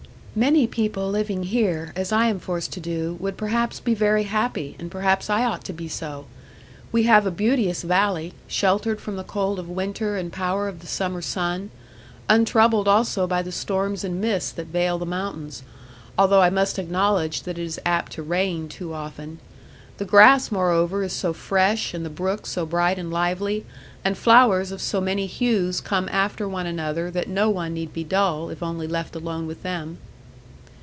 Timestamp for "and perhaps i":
4.79-5.43